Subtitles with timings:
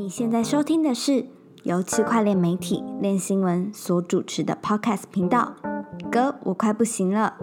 [0.00, 1.26] 你现在收听的是
[1.62, 5.52] 由区块链媒体链新闻所主持的 Podcast 频道。
[6.10, 7.34] 哥，我快不行了。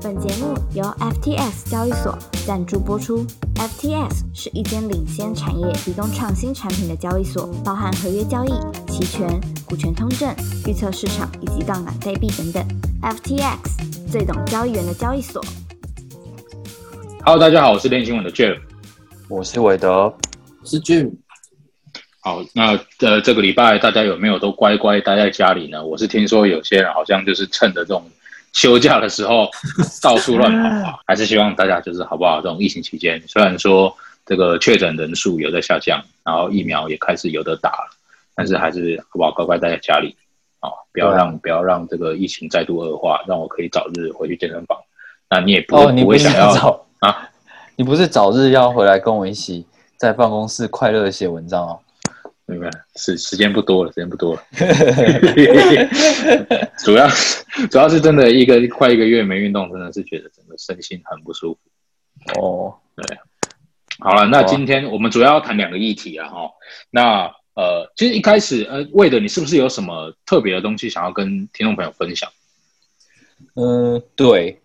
[0.00, 2.16] 本节目由 FTX 交易所
[2.46, 3.26] 赞助播出。
[3.56, 8.52] FTX 是一间领先产业、提供创新产品的交易所，包含合约交易、
[8.86, 9.28] 期权、
[9.68, 10.32] 股权通证、
[10.64, 12.64] 预测市场以及杠杆代币等等。
[13.02, 15.42] FTX 最懂交易员的交易所。
[17.24, 18.56] Hello，大家好，我是链新闻的 Jeff。
[19.28, 20.14] 我是韦德，
[20.66, 21.12] 是 Jim，
[22.20, 25.86] 好，那呃，这个礼拜大家有没有都乖乖待在家里呢？
[25.86, 28.04] 我是听说有些人好像就是趁着这种
[28.52, 29.48] 休假的时候
[30.02, 32.40] 到处乱跑啊，还是希望大家就是好不好？
[32.40, 33.94] 这种疫情期间，虽然说
[34.26, 37.96] 这个确诊人数有在下降，然后疫苗也开始有的打了，
[38.34, 40.16] 但是还是好不好乖乖待在家里
[40.58, 44.76] 啊、不要让不要让这个疫情再度恶化，让我可以早日回去健身房。
[45.30, 47.28] 那你也不、哦，你不会想要早啊？
[47.76, 49.64] 你不是早日要回来跟我一起
[49.96, 51.80] 在办公室快乐的写文章哦？
[52.48, 54.42] 明白，时时间不多了，时间不多了。
[56.84, 57.08] 主要
[57.68, 62.40] 主要是真的一个快一个月没运动，真的是觉得整个身心很不舒服。
[62.40, 63.18] 哦，对
[63.98, 66.50] 好了，那今天我们主要要谈两个议题啊，哈。
[66.90, 72.30] 那呃，其实一开始呃，魏的你是不是有什么特别的东西想要跟听众朋友分享？
[73.54, 74.60] 嗯，对，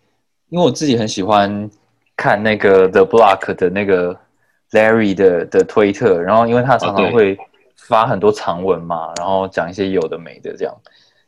[0.50, 1.68] 因为我自己很喜欢
[2.16, 4.16] 看那个 The Block 的那个
[4.72, 7.38] Larry 的的推特，然后因为他常常会
[7.76, 10.74] 发很多长文嘛，然后讲一些有的没的这样，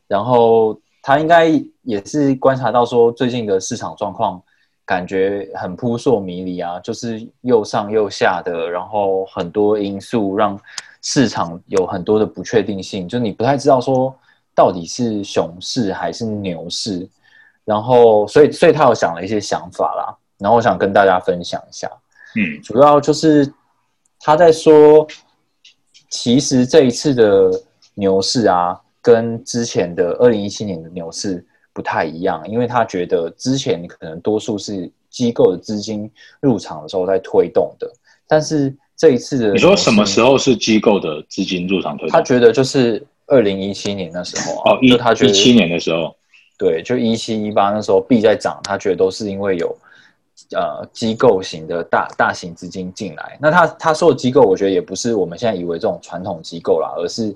[0.07, 1.45] 然后他应该
[1.83, 4.41] 也是观察到说最近的市场状况
[4.85, 10.59] 感觉很扑朔迷离啊，就是又上又下的，然后很多因素让
[11.01, 14.15] 市场有很多的不确定性，就你不太知道说
[14.53, 17.07] 到底是熊市还是牛市。
[17.63, 21.91] 然后，所以，所以他有想了一些想法啦，然后我想跟大家分享一下。
[22.35, 23.51] 嗯主要就是
[24.19, 25.07] 他在说，
[26.09, 27.49] 其实这一次的
[27.93, 36.09] 牛市啊，跟之前的二零一七年的牛市不太一样，因为他觉得之前可能多数是机构的资金
[36.41, 37.91] 入场的时候在推动的，
[38.27, 40.37] 但是这一次的你说什么时候？
[40.37, 42.09] 是机构的资金入场推动？
[42.09, 46.15] 他觉得就是二零一七年那时候啊，哦，一就他觉得一七年的时候，
[46.57, 49.75] 对，就一七一八那时候币在涨，他觉得都是因为有
[50.51, 53.37] 呃机构型的大大型资金进来。
[53.41, 57.35] 那他他说的机构，我觉得也不是我们现在以为这种传统机构啦，而是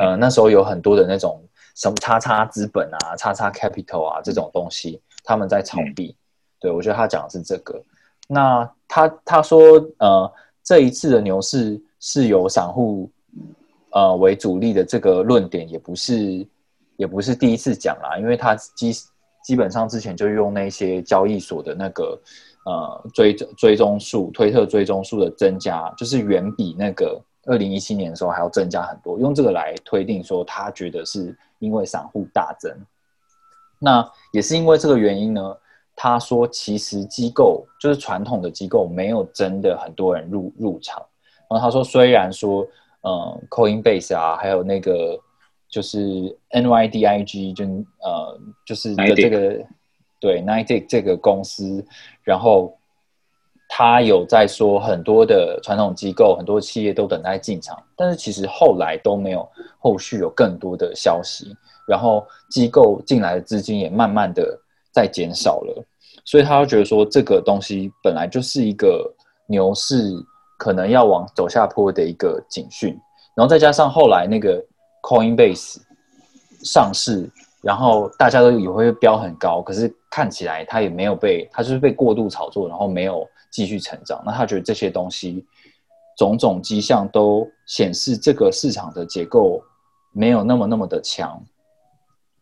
[0.00, 1.40] 呃那时候有很多的那种
[1.74, 6.14] 什么叉叉资本啊、叉叉 capital 啊这种东西，他们在炒币。
[6.60, 7.80] 对我觉得他讲的是这个。
[8.26, 10.32] 那他他说呃
[10.64, 13.10] 这一次的牛市是由散户
[13.90, 16.46] 呃为主力的这个论点，也不是
[16.96, 18.92] 也不是第一次讲啦，因为他基
[19.44, 22.20] 基本上之前就用那些交易所的那个
[22.68, 32.70] 呃追追踪数、推特追踪数的增加，就是远比那个二零一七年的时候还要增加很多，用这个来推定说他觉得是因为散户大增。
[33.80, 35.56] 那也是因为这个原因呢，
[35.96, 41.02] 他说其实机构就是传统的机构没有真的很多人入入场。
[41.48, 42.66] 然后他说，虽然说，
[43.00, 45.18] 呃，Coinbase 啊，还有那个
[45.66, 45.98] 就是
[46.50, 47.64] NYDIG，就
[48.04, 49.64] 呃，就是的这个
[50.20, 51.84] 对 n i t i c 这个公司，
[52.22, 52.76] 然后
[53.68, 59.48] 他有在说很多的传统机构、很多企业都等待进场，但是其实后来都没有
[59.78, 61.54] 后续有更多的消息，
[61.86, 64.58] 然后机构进来的资金也慢慢的
[64.92, 65.84] 在减少了，
[66.24, 69.14] 所以他就觉得说这个东西本来就是一个
[69.46, 70.12] 牛市
[70.58, 72.98] 可能要往走下坡的一个警讯，
[73.36, 74.64] 然后再加上后来那个
[75.02, 75.76] Coinbase
[76.64, 77.30] 上市，
[77.60, 84.22] 然后大家都以为会飙很高，可是看起来它也没有被，它就是被过度炒作，然后没有继续成长。
[84.24, 85.44] 那他觉得这些东西
[86.16, 89.62] 种种迹象都显示这个市场的结构
[90.12, 91.42] 没有那么那么的强，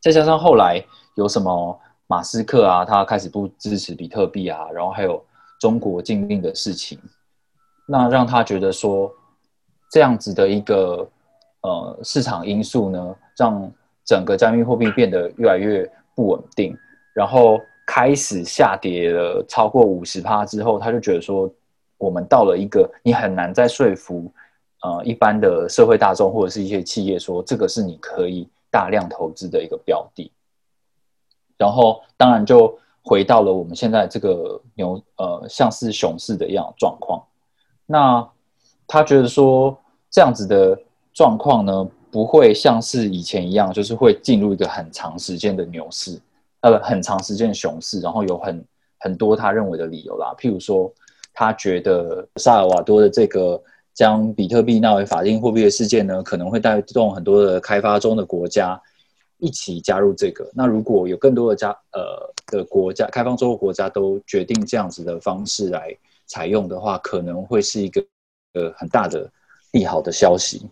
[0.00, 0.84] 再加上后来
[1.14, 5.24] 有什么马斯克啊，他开始不支持比特币啊，然后还有
[5.58, 6.98] 中国禁令的事情，
[7.86, 9.10] 那让他觉得说
[9.90, 11.08] 这样子的一个
[11.62, 13.72] 呃市场因素呢，让
[14.06, 16.74] 整个加密货币变得越来越不稳定，
[17.12, 21.52] 然后开始下跌了超过五十趴之后，他就觉得说
[21.98, 24.32] 我们到了一个你很难再说服
[24.82, 30.30] 呃一般的社会大众或者是一些企业说这个是你可以大量投资的一个标的，
[31.58, 37.22] 然后当然就回到了我们现在这个牛呃像是熊市的一样状况。
[37.86, 38.28] 那
[38.86, 39.76] 他觉得说
[40.10, 40.78] 这样子的
[41.14, 46.18] 状况呢，不会像是以前一样，就是会进入一个很长时间的牛市，
[46.62, 48.64] 呃，很长时间的熊市，然后有很
[48.98, 50.90] 很多他认为的理由啦，譬如说，
[51.34, 58.80] 他觉得萨尔瓦多的这个将比特币纳为法定货币的事件呢，可能会带动很多的开发中的国家
[59.36, 60.50] 一起加入这个。
[60.54, 68.02] 那如果有更多的加呃的国家，开放中的国家都决定这样子的方式来采用的话，可能会是一个
[68.54, 69.30] 呃很大的
[69.72, 70.62] 利好的消息。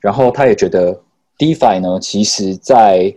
[0.00, 1.00] 然后他也觉得
[1.38, 3.14] DeFi 呢，其实在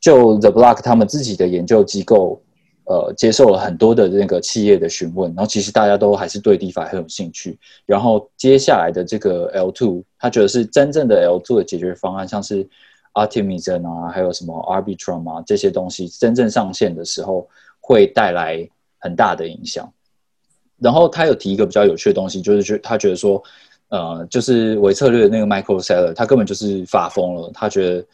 [0.00, 2.42] 就 The Block 他们自己的研究机构。
[2.90, 7.58] 呃，接受了很多的那个企业的询问，然后其实大家都还是对 DeFi 很有兴趣。
[7.84, 12.66] 然后接下来的这个 L2，他觉得是真正的 L2 的解决方案，像是
[13.12, 17.46] Artemism 啊，还有什么 Arbitrum 啊这些东西，真正上线的时候
[17.78, 18.66] 会带来
[19.00, 19.92] 很大的影响。
[20.78, 23.44] 然后他有提一个比较有趣的东西，就是觉他觉得说，
[23.90, 27.50] 呃，就是伪策略的那个 Michael Saylor，他根本就是发疯了。
[27.54, 28.06] 他觉得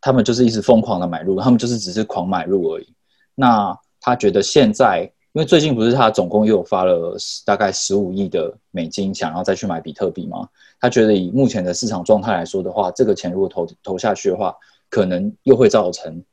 [0.00, 2.88] 他们就是一直疯狂的买入，他们就是只是狂买入而已。
[3.34, 5.02] 那他觉得现在，
[5.32, 10.48] 因为最近不是他总共又发了大概十五亿的美金，想要再去买比特币吗？
[10.80, 14.56] 他觉得以目前的市场状态来说的话，这个钱如果投投下去的话，
[14.88, 16.24] 可能又会造成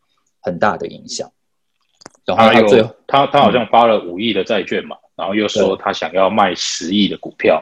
[0.42, 1.30] 很大的影响。
[2.24, 7.62] 然后他最后，他他好像发了五亿的债券嘛，然后又说他想要卖十亿的股票。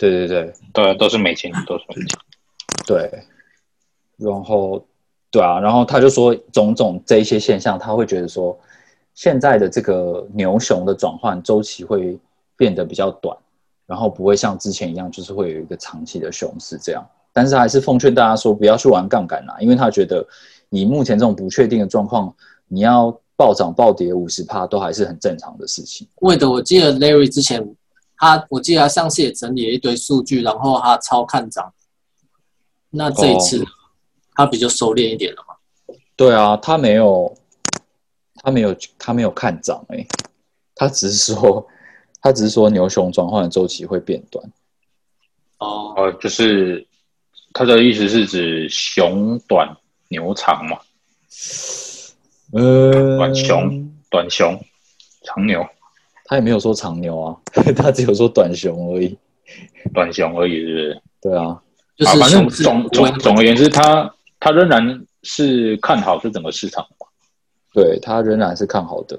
[0.00, 2.06] 对对对，对，都是美金，都是美金。
[2.86, 3.22] 对，
[4.16, 4.84] 然后
[5.30, 8.58] 对啊，然后他就说种种这一些现象，他会觉得说。
[9.12, 12.18] 现在的这个牛熊的转换周期会
[12.56, 13.36] 变得比较短，
[13.84, 17.06] 然后不会像之前一样，就是会有一个长期的熊市这样。
[17.30, 20.26] 但是还是奉劝大家说，不要去玩杠杆啦，因为他觉得
[20.70, 22.34] 以目前这种不确定的状况，
[22.66, 26.06] 你要暴涨暴跌五十帕都还是很正常的事情。
[26.20, 27.60] 为的，我记得 Larry 之前
[28.20, 31.72] 他，我记得他上次也整理了一堆数据，然后他超看涨。
[32.90, 33.64] 那这一次
[34.34, 35.54] 他比较收敛一点了嘛？
[36.14, 37.36] 对啊，他没有。
[38.42, 40.06] 他没有，他没有看涨哎，
[40.74, 41.68] 他只是说，
[42.22, 44.42] 他只是说牛熊转换的周期会变短。
[45.58, 46.86] 哦，呃，就是
[47.52, 49.76] 他的意思是指熊短
[50.08, 50.78] 牛长嘛？
[52.52, 54.58] 呃，短熊短熊
[55.22, 55.62] 长牛，
[56.30, 57.36] 他也没有说长牛啊，
[57.76, 59.18] 他只有说短熊而已，
[59.92, 61.02] 短熊而已，是不是？
[61.20, 61.60] 对啊，
[61.96, 66.86] 就是反正总总总而言之，他他仍然是看好这整个市场。
[67.72, 69.18] 对他仍然是看好的，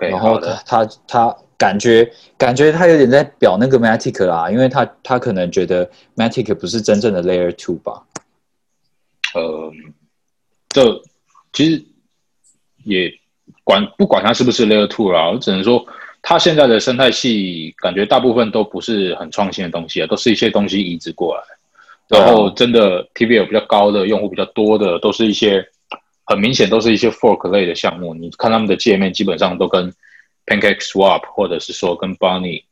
[0.00, 8.04] 然后他他他感觉感觉他有点在表那个 Matic 啦，因为他他可能觉得 Matic 不是真正的 Layer Two 吧？
[9.34, 9.72] 呃，
[10.70, 11.00] 这
[11.52, 11.84] 其实
[12.84, 13.08] 也
[13.62, 15.84] 管不管他是不是 Layer Two 啦，我只能说
[16.28, 21.42] 它现在的生态系感觉大部分都不是很创新的东西啊，都是一些东西移植过来，
[22.06, 25.66] 然后真的 TVL 比较高的用户比较多的，都是一些。
[26.30, 29.90] 很明显都是一些 fork 类的项目，你看他们的界面基本上都跟
[30.44, 32.64] Pancake Swap 或者是说跟 Bunny，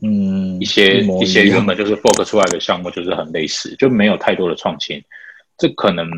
[0.00, 4.98] 嗯，一些一些原本就是 fork 出来的项目就是很类似，就没有太多的创新。
[5.58, 6.08] 这可能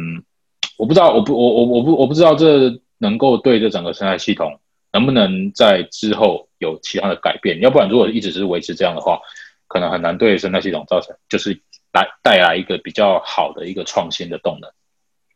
[0.76, 4.56] 我不知道，我不我我我不我不知道这能够对这整个生态系统
[4.92, 7.60] 能不能在之后有其他的改变。
[7.60, 9.20] 要不然如果一直是维持这样的话，
[9.68, 11.60] 可能很难对生态系统造成就是
[11.92, 14.70] 来带来一个比较好的一个创新的动能。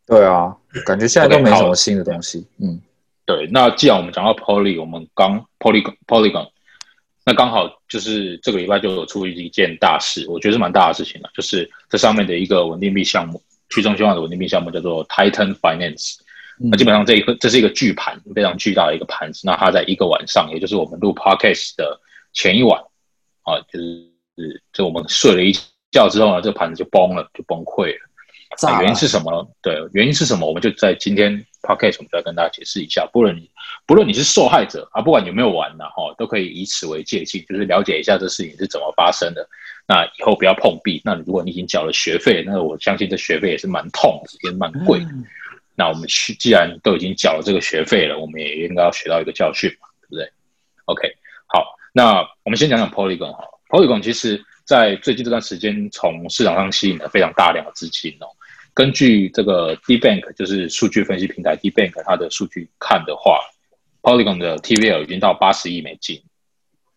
[0.06, 2.46] 对啊，感觉现在都没什么新的东西。
[2.58, 2.80] 嗯，
[3.26, 3.46] 对。
[3.52, 6.48] 那既然我们讲到 Poly，我们刚 Polygon Polygon，
[7.24, 16.18] 那刚好就是这个礼拜就有出一件大事，我觉得是蛮大的事情了，就是这上面的一个稳定币项目，去中心化的稳定币项目叫做 Titan Finance。
[16.60, 19.42] 那基本上这一个这是一个巨盘，非常巨大的一个盘子。
[19.44, 22.00] 那它在一个晚上，也就是我们录 Podcast 的
[22.32, 22.80] 前一晚
[23.42, 25.52] 啊，就是就我们睡了一
[25.90, 28.80] 觉之后呢，这个盘子就崩了，就崩溃了。
[28.80, 29.46] 原因是什么？
[29.62, 30.46] 对，原因是什么？
[30.46, 33.06] 我们就在今天 podcast 我们再跟大家解释一下。
[33.12, 33.48] 不论你
[33.86, 39.46] 不论你是受害者啊，不管有没有玩呢，哈，都可以以此为借鉴，就是了解一下这事情是怎么发生的。
[39.86, 41.00] 那以后不要碰壁。
[41.04, 45.06] 那如果你已经缴了学费，那我相信这学费也是蛮痛的，也是蛮贵的。
[45.78, 50.28] 那我们去，既然都已经缴了这个学费了，我们也应该要学到一个教训嘛，对不对
[50.86, 51.08] ？OK，
[51.46, 53.44] 好，那我们先讲讲 Polygon 哈。
[53.68, 58.26] Polygon 其实在最近这段时间从市场上吸引了非常大量的资金哦。
[58.74, 63.38] 根据这个 D Bank，就是数据分析平台 D Bank，它的数据看的话
[64.02, 66.20] ，Polygon 的 TVL 已经到八十亿美金。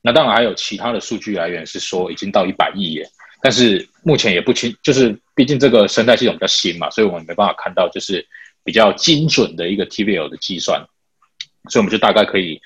[0.01, 3.07] 那当然还有其他的数据来源是说已经到一百亿耶，
[3.43, 8.27] 但是目前也不清，就是毕竟这个生态系统比较新嘛，所以我们没办法看到就是
[8.63, 10.85] 比较精准的一个 TVL 的计算，
[11.69, 12.61] 所以我们就大概可以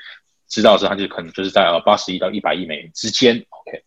[0.47, 3.45] 知道是它就可能就是在呃八十亿到一百亿美元之间。
[3.49, 3.83] OK，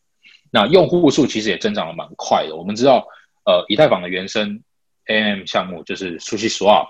[0.51, 2.57] 那用户数其实也增长的蛮快的。
[2.57, 3.07] 我们知道，
[3.45, 4.63] 呃，以太坊的原生
[5.07, 6.89] AM 项目就是 Sushi Swap，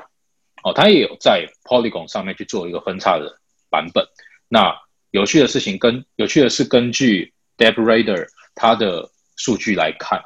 [0.62, 3.38] 哦，它也有在 Polygon 上面去做一个分叉的
[3.70, 4.06] 版本。
[4.48, 4.74] 那
[5.10, 10.22] 有趣的事情跟有趣的是，根据 Deb Rader 他的数据来看，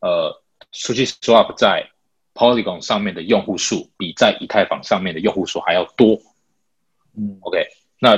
[0.00, 1.88] 呃，Sushi Swap 在
[2.34, 6.20] Polygon 上面的用户数比在以太坊上面的用户数还要多。
[7.16, 7.64] 嗯，OK，
[8.00, 8.16] 那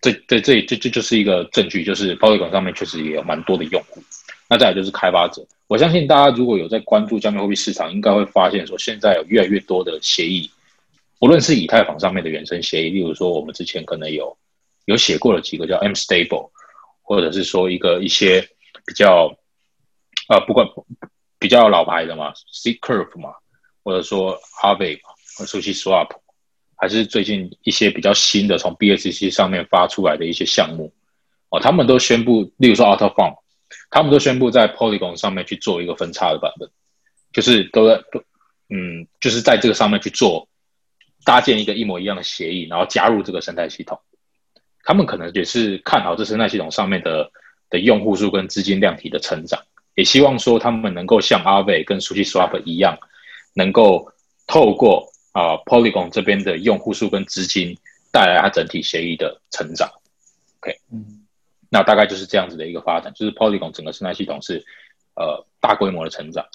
[0.00, 4.02] 这这这这这就是一个证据，就是 Polygon 上面确实也有蛮多的用户。
[4.50, 10.50] 那再来就是开发者，我相信大家如果有在关注加密货币市场，应该会发现说，现在有越来越多的协议，
[11.18, 14.36] 不论是以太坊上面的原生协议，例如说我们之前可能有
[14.86, 16.50] 有写过的几个叫 M Stable，
[17.02, 18.40] 或者是说一个一些
[18.86, 19.34] 比较
[20.28, 20.66] 呃不管
[21.38, 23.32] 比较老牌的嘛，C Curve 嘛，
[23.82, 26.10] 或者说 Aave 嘛，或 Sushi Swap，
[26.76, 30.92] 还是最近一些比较新的从 BSC 上面发出来的一些项目
[31.50, 33.34] 哦，他们都宣布，例如说 Auto Farm。
[33.90, 36.70] 他们都宣布在 Polygon 上面去做一个分叉的版本，
[37.32, 38.22] 就是都在都
[38.70, 40.48] 嗯，就是在这个上面去做
[41.24, 43.98] 搭建一个一模一样的协议，然后加入这个生态系统。
[44.84, 47.30] 他们可能也是看好这生态系统上面的
[47.68, 49.62] 的用户数跟资金量体的成长，
[49.98, 52.96] 也希望说他们能够像 Aave 跟 SushiSwap 一样，
[53.54, 54.12] 能够
[54.46, 57.76] 透过啊 Polygon 这边的用户数跟资金
[58.12, 59.90] 带来它整体协议的成长。
[60.60, 61.26] OK，嗯。
[61.68, 64.64] 那大概就是这样子的一个发展，就是 Polygon 整个生态系统是
[65.16, 66.46] 呃大规模的成长。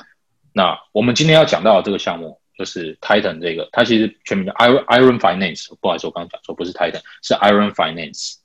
[0.53, 8.35] 那我们今天要讲到的这个项目就是 Titan 这个，它其实全名叫 Iron Iron Finance，不好意思，我刚刚讲错，不是 Titan，是 Iron Finance。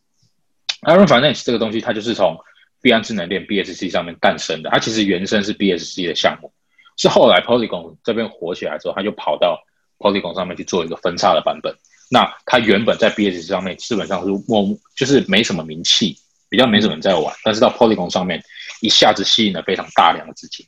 [0.83, 2.37] Iron Finance 这个东西，它就是从
[2.81, 6.53] 币安智能链 BSC 上面诞生的，它其实原生是 BSC 的项目，
[6.97, 9.61] 是后来 Polygon 这边火起来之后，它就跑到
[9.99, 11.75] Polygon 上面去做一个分叉的版本。
[12.11, 14.65] 那它原本在 BSC 上面基本上是默
[14.97, 16.17] 就是没什么名气。
[16.51, 18.43] 比较没什么人在玩，但是到 Polygon 上面
[18.81, 20.67] 一下子吸引了非常大量的资金。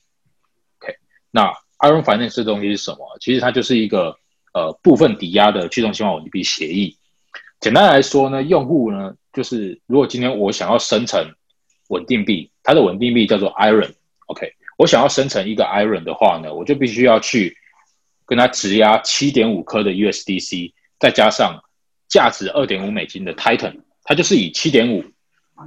[0.79, 0.95] OK，
[1.31, 3.17] 那 Iron Finance 这东西是什么？
[3.19, 4.14] 其实它就是一个
[4.52, 6.99] 呃部分抵押的去中心化稳定币协议。
[7.61, 11.26] 简单来说呢，用户呢就是如果今天我想要生成
[11.91, 13.93] 稳定币，它的稳定币叫做 Iron。
[14.27, 17.57] OK，我想要生成一个 Iron 的话呢，我就必须要去
[18.27, 21.63] 跟它质押七点五颗的 USDC，再加上
[22.09, 25.05] 价值二点五美金的 Titan，它就是以七点五。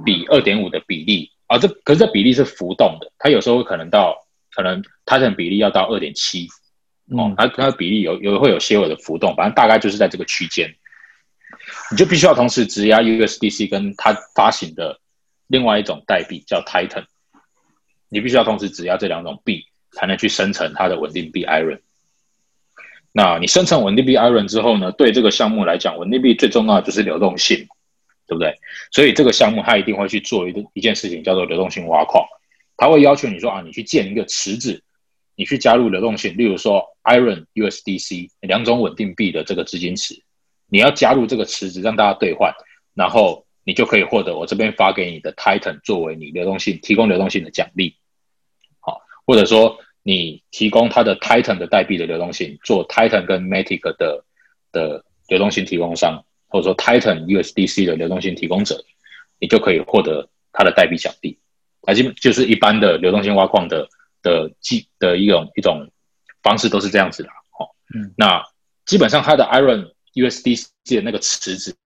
[0.04, 6.48] 比二点五的比例啊，这可是这比例是浮动的，它有时候可能到可能 Titan 比例要到二点七
[7.16, 10.68] 哦，它它的比例有有会有些微的浮动，反正大概就是在这个区间，
[11.92, 14.98] 你就必须要同时质押 USDC 跟它发行的
[15.54, 17.04] 另外一种代币叫 Titan，
[18.08, 21.80] 你必须要同时质押这两种币才能去生成它的稳定币 Iron。
[23.12, 27.68] 那你生成稳定币 Iron 之后呢，对这个项目来讲，稳定币最重要就是流动性。
[28.26, 28.58] 对不对？
[28.90, 32.24] 所以这个项目它一定会去做一个一件事情，叫做流动性挖矿。
[32.74, 34.82] 它会要求你说啊，你去建一个池子，
[35.36, 40.14] 你去加入流动性，例如说 Iron USDC 两种稳定币的这个资金池，
[40.70, 42.50] 你要加入这个池子，让大家兑换，
[42.94, 47.96] 然后你就可以获得我这边发给你的 Titan 作为你流动性提供流动性的奖励。
[48.80, 54.24] 好，或者说你提供它的 Titan 的代币的流动性，做 Titan 跟 Matic 的
[54.72, 56.24] 的流动性提供商。
[56.46, 58.80] 或者说 Titan USDC 的流动性提供者，
[59.40, 61.36] 你就可以获得它的代币奖励，
[61.80, 63.88] 啊，基本就是一般的流动性挖矿的
[64.22, 65.90] 的基的一种一种
[66.44, 68.40] 方式都是这样子的，好，嗯，那
[68.86, 71.76] 基本上它的 Iron USDC 的那个池子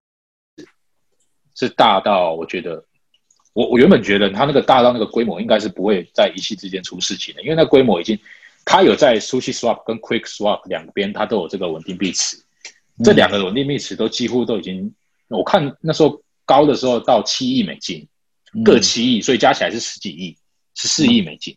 [1.58, 2.84] 是大到我觉得，
[3.52, 8.16] 我我原本觉得它那个大到那个规模应该是不会在一夕之间出事情的，因为那规模已经
[8.64, 12.36] 它有在 Sushi Swap 跟 Quick Swap 两边它都有这个稳定币池。
[13.04, 14.92] 这两个稳定币池都几乎都已经，
[15.28, 18.06] 我看那时候高的时候到七亿美金，
[18.64, 20.36] 各七亿，所以加起来是十几亿，
[20.74, 21.56] 十四亿美金，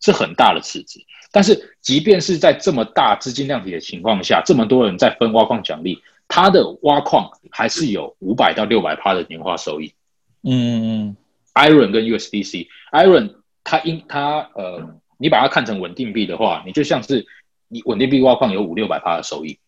[0.00, 1.00] 是很大的池子。
[1.32, 5.98] 但是即便是在这么大资金量体的情况下，这么多人在分挖矿奖励，
[6.34, 9.94] 它的挖矿还是有五百到六百趴的年化收益。
[10.42, 11.16] 嗯
[11.54, 17.24] ，Iron 跟 USDC，Iron 它因它呃，你把它看成稳定币的话，你就像是
[17.68, 19.60] 你稳定币挖矿有五六百趴的收益。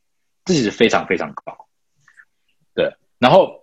[0.45, 1.57] 这是非常非常高，
[2.75, 2.93] 对。
[3.21, 3.61] 然后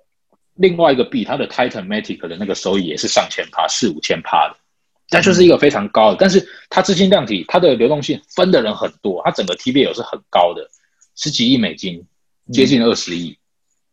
[0.53, 4.55] 另外一个币，它的 Titan Matic 的那个收益也是上千趴，四五千趴的，
[5.12, 6.17] 那就是一个非常高的。
[6.22, 10.69] 但是它资金量体，它的流动性分的人很多，它整个 TBL 是很高的，
[11.17, 12.05] 十几亿美金，
[12.52, 13.38] 接近二十亿。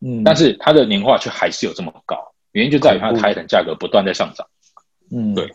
[0.01, 0.25] 嗯。
[0.25, 2.17] 但是它的年化却还是有这么高，
[2.53, 4.47] 原因就在于它的 Titan 价格不断在上涨。
[5.11, 5.51] 嗯，对。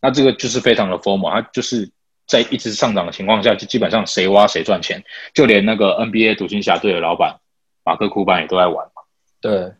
[0.00, 1.90] 那这个就是非常的 formal，它就是。
[2.24, 5.02] 在一直上涨的情况下，就基本上谁挖谁赚钱，
[5.34, 7.40] 就连那个 NBA 独行侠队的老板
[7.84, 9.02] 马克库班也都在玩嘛。
[9.40, 9.72] 对，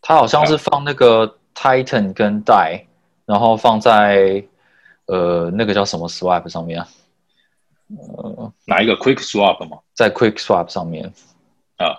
[0.00, 2.86] 他好像是放那个 Titan 跟 Die，
[3.26, 4.42] 然后放在
[5.06, 6.88] 呃那个叫什么 Swap 上面啊？
[8.16, 9.78] 呃，哪一个 Quick Swap 吗？
[9.92, 11.12] 在 Quick Swap 上面
[11.76, 11.98] 啊，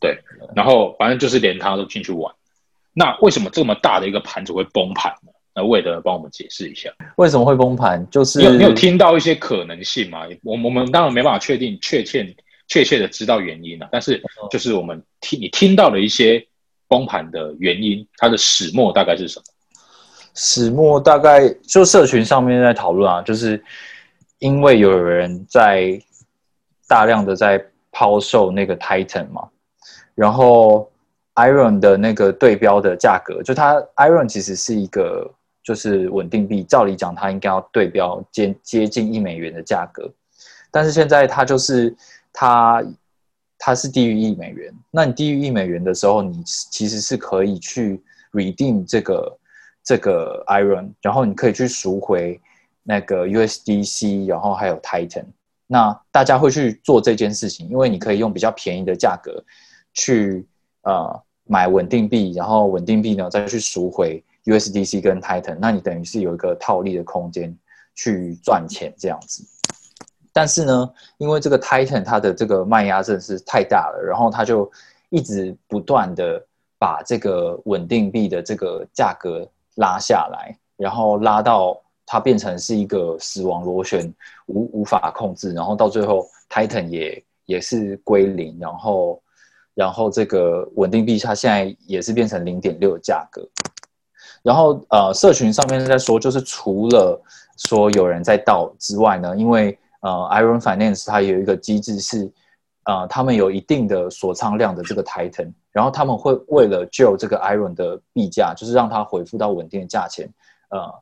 [0.00, 0.18] 对，
[0.54, 2.34] 然后反正就是连他都进去玩。
[2.92, 5.32] 那为什么这么大的一个盘子会崩盘呢？
[5.54, 8.08] 那魏德帮我们解释一下，为什么会崩盘？
[8.08, 10.20] 就是你有你有听到一些可能性吗？
[10.44, 12.34] 我我们当然没办法确定确切
[12.68, 16.46] 确切的知道原因了，但是就是我们听你听到的一些
[16.86, 19.44] 崩盘的原因，它的始末大概是什么？
[20.34, 23.60] 始末大概就社群上面在讨论啊，就是
[24.38, 26.00] 因为有人在
[26.86, 27.60] 大量的在
[28.00, 29.46] 抛售那个 Titan 嘛，
[30.14, 30.90] 然后
[31.34, 35.30] Iron 的那个对标的价格，就它 Iron 其实是一个
[35.62, 40.10] 就是稳定币，照理讲它应该要对标接接近一美元的价格，
[40.70, 41.94] 但是现在它就是
[42.32, 42.82] 它
[43.58, 48.02] 它是低于一美元，那你低于一美元的时候，你其实是可以去
[48.32, 49.36] redeem 这个。
[49.82, 52.38] 这个 Iron，然后你可以去赎回
[52.82, 55.24] 那个 USDC，然后还有 Titan。
[55.72, 59.40] 那大家会去做这件事情，因为你可以用比较便宜的价格
[59.94, 60.44] 去
[60.82, 65.58] 呃买稳定币，然后稳定币呢再去赎回 USDC 跟 Titan。
[65.60, 67.56] 那你等于是有一个套利的空间
[67.94, 69.44] 去赚钱这样子。
[70.32, 74.70] 但是呢，因为这个 Titan 它的这个卖压真的是太大了，然后它就
[75.10, 76.44] 一直不断的
[76.78, 79.48] 把这个稳定币的这个价格。
[79.76, 81.80] 拉下来，然后拉到
[82.12, 84.12] 它变成是一个死亡螺旋，
[84.46, 89.22] 无无法控制，然后到最后，Titan 也也是归零，然后，
[89.74, 93.48] 然后这个稳定币它现在也是变成零点六的价格，
[94.42, 97.22] 然后呃，社群上面在说，就是除了
[97.68, 102.28] 说有人在倒之外呢，因为呃，Iron Finance 它有一个机制是，
[102.86, 105.52] 呃，他们有一定的锁仓量的这个 Titan。
[105.70, 110.28] 然后他们会为了救这个 Iron 的币价，就是让它恢复到稳定的价钱，
[110.70, 110.92] 呃，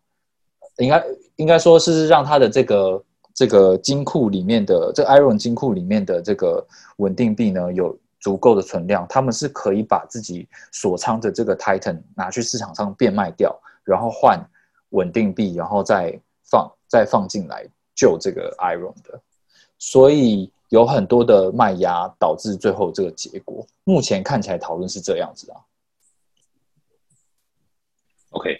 [0.78, 1.04] 应该
[1.36, 3.04] 应该说是让它的这个
[3.34, 6.66] 这个金库里面的这 Iron 金库里面的这个
[6.96, 14.42] 稳定币呢有足够的存量，他们是可以把自己锁仓的这个 Titan 拿去市场上变卖掉，然后换
[14.90, 16.18] 稳定币，然后再
[16.50, 19.20] 放再放进来救这个 Iron 的，
[19.78, 20.52] 所以。
[20.70, 25.56] 有很多的卖压导致最后这个结果，目前看起来讨论是这样子啊。
[28.32, 28.50] OK，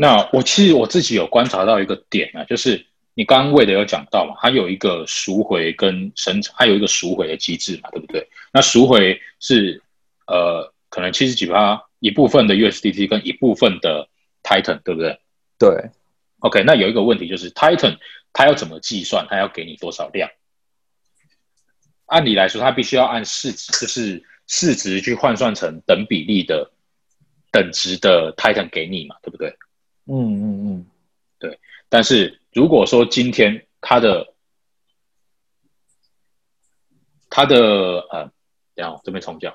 [0.00, 8.26] 那我其实我自己有观察到一个点啊，就是你刚刚为的有讲到嘛，它有一个赎回跟生成，它有一个赎回的机制嘛，对不对？
[8.50, 9.82] 那赎回是
[10.26, 14.08] 呃，可能七十几趴一部分的 USDT 跟一部分的
[14.42, 15.20] Titan，对不对？
[15.58, 15.90] 对。
[16.38, 17.98] OK，那有一个问题就是 Titan
[18.32, 19.26] 它要怎么计算？
[19.28, 20.30] 它要给你多少量？
[22.06, 26.70] 按理来说，它必须要按市值，就是市值去换算成等比例的
[27.52, 29.54] 等值的 Titan 给你嘛，对不对？
[30.10, 30.86] 嗯嗯嗯，
[31.38, 31.58] 对。
[31.88, 34.34] 但是如果说今天它的
[37.28, 38.30] 它的呃，
[38.74, 39.54] 然后这边重讲。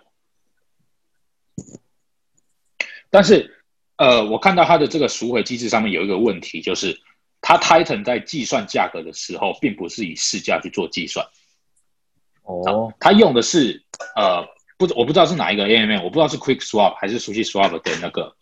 [3.10, 3.63] 但是
[3.98, 7.00] 呃，我看到它的这个赎回机制上面有一个问题，就是
[7.41, 11.26] 它 Titan 在计算价格的时候，并不是以市价去做计算。
[12.44, 13.84] 哦，他用的是
[14.15, 14.46] 呃，
[14.78, 18.36] 不，我不知道是哪一个 AMM，我不知道是 Quick Swap 还是熟悉 Swap 的那个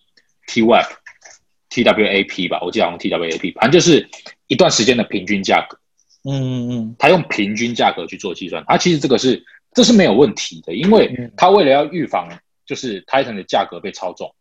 [1.73, 4.07] TWAP，TWAP 吧，我记得好像 TWAP，反正就是
[4.47, 5.77] 一段时间的平均价格。
[6.25, 12.29] 嗯嗯嗯，他用平均价格去做计算，他其实这个是这是没有问题的，因为他为了要预防
[12.65, 14.33] 就是 Titan 的价格被操纵，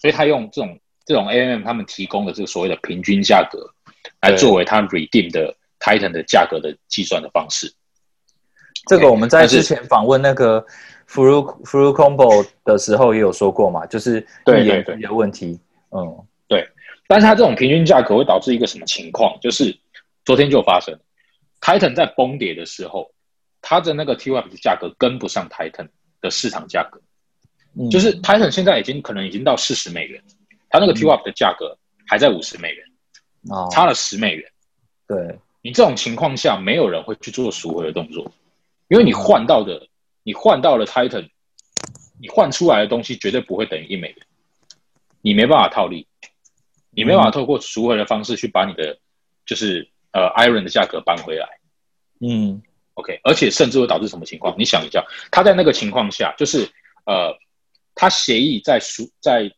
[0.00, 3.66] 所以他用这种这种 AMM 他们提供的这个所谓的平均价格
[4.20, 7.72] 来作为他 redeem 的 Titan 的价格的计算的方式。
[8.88, 10.62] 这个我们在之前访问那个
[11.06, 15.58] f r u f r u Combo 的时候也有说过嘛，就是对对对的问题，
[15.90, 16.31] 嗯，对。
[17.12, 19.38] 但是它这种平均价格会导致一个什么情况？
[19.38, 19.78] 就是
[20.24, 20.98] 昨天就发生
[21.60, 23.12] ，Titan 在崩跌的时候，
[23.60, 25.90] 它的那个 TWAP 的价格跟不上 Titan
[26.22, 26.98] 的市场价格，
[27.90, 30.24] 就是 Titan 现在已经可能已经到四十美元，
[30.70, 32.86] 它那个 TWAP 的价格还在五十美元，
[33.50, 34.50] 哦，差了十美元。
[35.06, 35.38] 对。
[35.60, 38.32] 你这种情况下，没有人会去做赎回的动作。
[38.88, 39.86] 因为你换到的，
[40.22, 41.28] 你换到了 Titan，
[42.18, 44.16] 你换出来的东西绝对不会等于一美元，
[45.20, 46.06] 你没办法套利，
[46.94, 48.98] 你没办法透过赎回的方式去把你的
[49.44, 51.48] 就是呃 Iron 的价格搬回来，
[52.20, 52.62] 嗯
[52.94, 54.54] ，OK，而且甚至会导致什么情况？
[54.58, 56.68] 你想一下，他在那个情况下，就是
[57.06, 57.36] 呃，
[57.94, 59.50] 他协议在赎在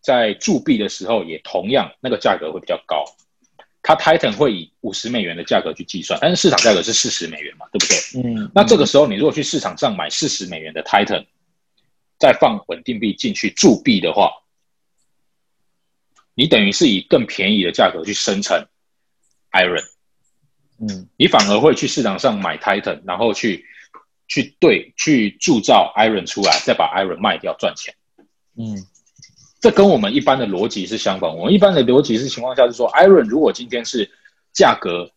[0.00, 3.04] 在铸币的时候，也同样那个价格会比较高。
[3.82, 8.22] 它 Titan 会以五十美元的价格去计算，但是市场价格是四十美元嘛，对不对？
[8.22, 8.50] 嗯。
[8.54, 11.24] 那这个时候，你如果去市场上买四十美元的 Titan，
[12.18, 14.30] 再放稳定币进去铸币的话，
[16.34, 18.66] 你等于是以更便宜的价格去生成
[19.52, 19.84] Iron。
[20.80, 21.08] 嗯。
[21.16, 23.64] 你反而会去市场上买 Titan，然后去
[24.28, 27.94] 去对去铸造 Iron 出来，再把 Iron 卖掉赚钱。
[28.56, 28.86] 嗯。
[29.60, 31.36] 这跟我们一般的逻辑是相反。
[31.36, 34.10] 我们一般的逻辑是情况下是说，Iron 如果今天是
[34.54, 35.12] 价格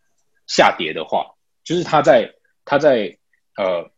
[0.48, 1.26] 下跌的话，
[1.64, 2.30] 就是它在
[2.66, 3.18] 它在
[3.56, 3.90] 呃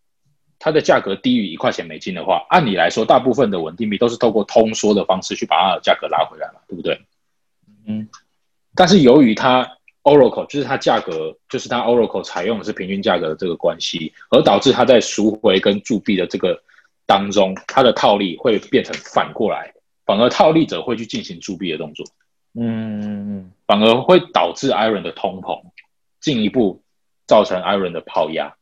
[0.57, 6.99] 它的价格低于一块钱美金的话，按理来说，大部分的稳定币都是透过通缩的方式去把它的价格拉回来嘛，对不对？
[7.85, 8.07] 嗯，
[8.73, 9.69] 但是由于它
[10.03, 16.59] Oracle 就是它价格，就是它 Oracle 采用的是平均价格的这个关系，而导致它在赎回跟铸币的这个
[17.05, 19.73] 当中，它的套利会变成反过来，
[20.05, 22.05] 反而套利者会去进行铸币的动作，
[22.55, 25.61] 嗯嗯反而会导致 Iron 的通膨，
[26.19, 26.81] 进一步
[27.27, 28.55] 造成 Iron 的抛压。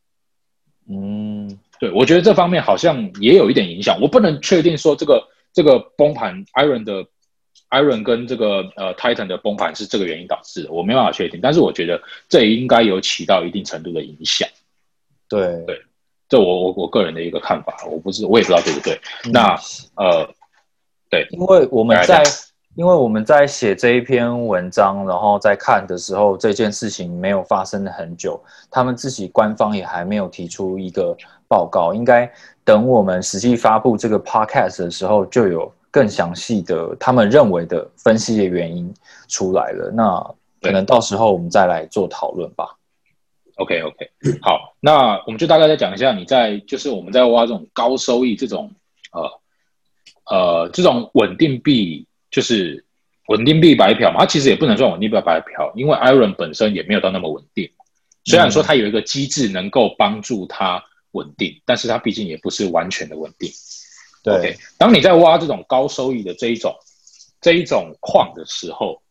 [0.90, 7.06] 嗯嗯，对我觉得这方面好像也有一点影响，我不能确定说这个这个崩盘 Iron 的
[7.72, 14.48] Iron 跟这个呃 Titan 的崩盘是这个原因导致的，我没办法确定，但是我觉得这应该有起到一定程度的影响。
[15.28, 15.78] 对对
[16.30, 18.98] 这我我我个人的一个看法，我不是我也不知道对不对。
[19.30, 19.54] 那
[19.98, 20.26] 呃，
[21.10, 22.24] 对，因为我们在
[22.76, 28.42] 因为我们在写这一篇文章，然后在看的时候，这件事情没有发生的很久，
[28.72, 31.16] 他们自己官方也还没有提出一个
[31.54, 32.28] 报告，应该
[32.64, 38.92] 等我们实际发布这个 podcast 的时候，就有更详细的他们认为的分析的原因
[39.28, 39.92] 出来了。
[39.92, 40.20] 那
[40.60, 42.66] 可能到时候我们再来做讨论吧。
[43.58, 44.10] OK OK，
[44.42, 48.72] 好，那我们就大概再讲一下，你在就是我们在挖这种高收益这种
[49.12, 49.30] 呃
[50.26, 52.84] 呃这种稳定币，就是
[53.28, 57.70] 稳定币白嫖嘛，它其实也不能算稳定币白嫖，因为 Iron 本身也没有到那么稳定。
[58.26, 60.84] 虽然说它有一个机制能够帮助它
[61.14, 63.52] 稳定，但是它毕竟也不是完全的稳定。
[64.22, 66.74] 对当你在挖这种高收益的这一种
[67.42, 69.02] 这一种矿的时候，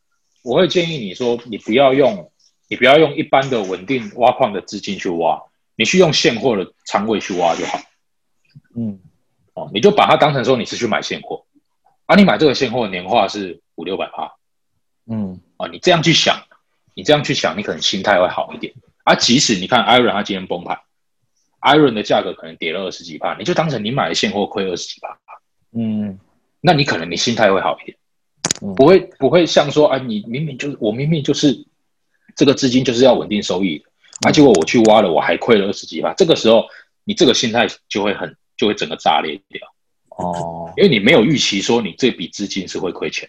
[0.42, 2.30] 我会建议你说，你不要用
[2.68, 5.42] 你不要用一般的稳定挖矿的资金去挖，
[5.76, 7.78] 你去用现货的仓位去挖就好。
[8.74, 9.00] 嗯
[9.54, 11.44] 哦，你就把它当成说你是去买现货，
[12.06, 14.32] 啊，你买这个现货年化是五六百趴，
[15.06, 16.42] 嗯啊，你这样去想，
[16.94, 18.72] 你这样去想，你可能心态会好一点。
[19.04, 20.80] 啊，即使你看 Iron 它今天崩盘
[21.62, 25.16] ，Iron 的价格可能跌了二十几帕，你就当成你买的现货亏二十几趴，
[25.74, 26.18] 嗯
[26.60, 27.96] 那你可能你心态会好一点，
[28.62, 28.74] 嗯。
[28.74, 31.66] 不会不会像说啊，你明明就是我明明就是
[32.36, 33.84] 这个资金就是要稳定收益的，
[34.28, 36.64] 啊，结果我去挖了，我还亏了二十几帕，这个时候
[37.04, 39.66] 你这个心态就会很就会整个炸裂掉，
[40.18, 40.72] 哦。
[40.76, 43.28] 因为你没有预期说你这笔资金是会亏钱。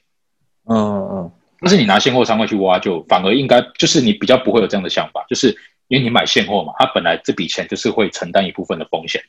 [0.65, 1.31] 嗯嗯。
[1.59, 9.21] 但是你拿现货仓位去挖，就反而应该就是你比较不会有这样的想法，就是因为你买现货嘛，它本来这笔钱就是会承担一部分的风险，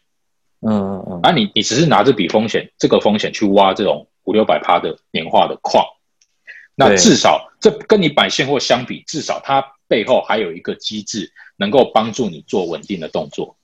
[0.61, 1.21] 嗯嗯嗯。
[1.23, 5.85] 而、你你只是拿这笔风险，这个风险去挖这种五六百趴的年化的矿，
[6.75, 13.57] 那至少这跟你买现货相比，至少它背后还有一个机制能够帮助你做稳定的动作，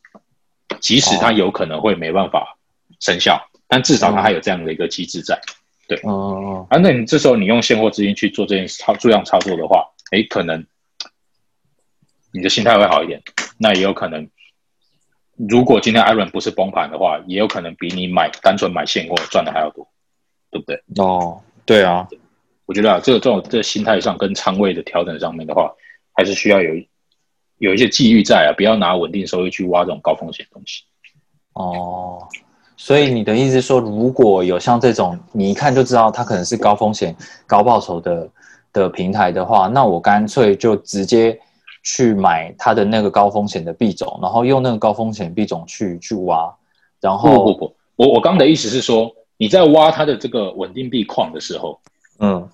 [0.81, 2.57] 即使它有可能会没办法
[3.01, 5.41] 生效，但至少它还有这样的一个机制在。
[6.05, 10.65] 嗯嗯啊，那你这时候你用现货资金去做这件操这样操作的话，诶，可能
[12.33, 13.21] 你的心态会好一点。
[13.59, 14.29] 那也有可能，
[15.37, 19.87] 如果今天 Iron 不是崩盘的话，也有可能比你买单纯买现货赚的还要多，
[20.51, 20.83] 对不对？
[20.97, 22.09] 哦，对啊，
[22.67, 25.71] 我觉得啊，这个这种这个心态上跟仓位的调整上面的话，
[26.15, 26.73] 还是需要有
[27.59, 30.85] 有一些纪律在啊，不要拿稳定收益去挖这种高风险的东西。
[31.55, 32.27] 哦，
[32.77, 37.15] 所以你的意思是说，如果有像这种你一看就知道它可能是高风险
[37.47, 38.31] 高报酬的
[38.73, 41.39] 的平台的话，那我干脆就直接
[41.83, 46.55] 去买它的那个高风险的币种，然后用那个高风险币种去去挖，
[47.01, 51.81] 然后不不不，我我刚的意思是说，你在挖它的这个稳定币矿的时候，
[52.19, 52.49] 嗯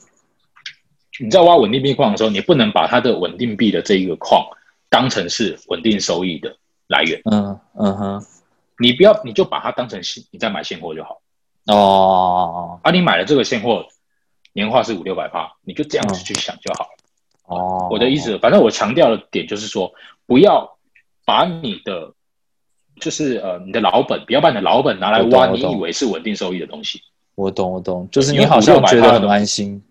[1.19, 4.47] 你在挖稳定币矿的时候，你不能把它的稳定币的这一个矿
[4.89, 6.57] 当成是稳定收益的
[6.89, 8.27] 来源，嗯嗯哼，
[8.79, 11.21] 你不要，你就把它当成现你在买现货就好。
[11.67, 13.85] 哦啊，你买了这个现货，
[14.53, 16.96] 年化是五六百趴，你就这样子去想就好了。
[17.47, 19.93] 哦，我的意思，反正我强调的点就是说，
[20.27, 20.77] 不要
[21.25, 22.13] 把你的
[23.01, 27.01] 就是呃你的老本，不要把你的老本拿来挖你以为是稳定收益的东西。
[27.35, 29.83] 我懂我懂，就是你好像500-600觉得很安心，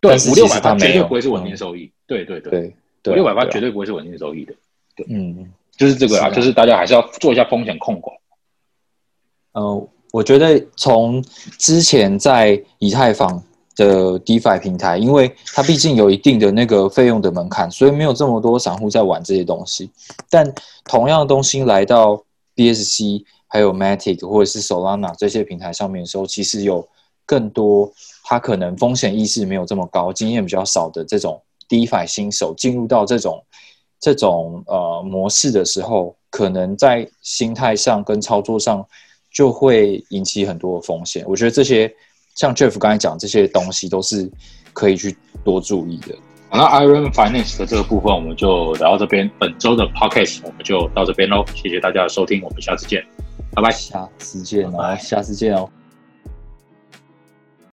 [0.00, 1.90] 对五六百趴绝对不会是稳定嗯收益。
[2.06, 4.54] 对对对，对对，五六百趴对啊绝对不会是稳定收益的。
[4.96, 5.52] 对嗯。
[5.76, 8.14] 就是这个啊就是大家还是要做一下风险控管。
[9.52, 11.24] 呃，我觉得从
[11.56, 13.42] 之前在以太坊
[13.80, 19.90] 的 DeFi 平台，因为它毕竟有一定的那个费用的门槛，所以没有这么多散户在玩这些东西。
[20.28, 20.52] 但
[20.84, 22.22] 同样的东西来到
[22.54, 26.86] BSC、还有 Matic 或者是 Solana 这些平台上面的时候，其实有
[27.24, 27.90] 更多
[28.24, 33.42] 它可能风险意识没有这么高、经验比较少的这种 DeFi 新手进入到这种
[33.98, 38.86] 这种呃模式的时候，可能在心态上跟操作上
[39.32, 41.24] 就会引起很多的风险。
[41.26, 41.90] 我觉得这些
[42.34, 44.30] 像 Jeff 刚才讲这些东西，都是
[44.72, 46.14] 可以去多注意的。
[46.48, 53.04] 好，那 Iron Finance 的这个部分我们就聊到这边，本周的 Podcast 我们就到这边喽，谢谢大家的收听，我们下次见，
[53.54, 53.70] 拜拜。
[53.70, 55.68] 下次见哦，拜拜下次见哦。